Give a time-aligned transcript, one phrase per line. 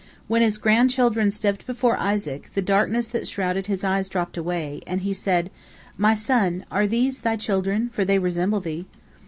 [0.27, 5.01] When his grandchildren stepped before Isaac, the darkness that shrouded his eyes dropped away, and
[5.01, 5.51] he said,
[5.95, 8.87] "My son, are these thy children, for they resemble thee?"